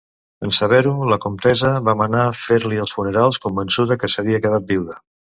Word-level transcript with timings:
En 0.45 0.51
saber-ho, 0.59 0.93
la 1.11 1.17
Comtessa 1.25 1.69
va 1.89 1.95
manar 1.99 2.23
fer-li 2.45 2.79
els 2.87 2.95
funerals, 2.97 3.39
convençuda 3.45 3.99
que 4.05 4.11
s'havia 4.15 4.41
quedat 4.49 4.67
viuda. 4.73 4.99